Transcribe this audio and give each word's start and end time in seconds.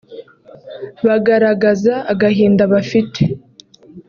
bagaragaza 1.05 1.93
agahinda 2.11 2.63
bafite 2.73 3.21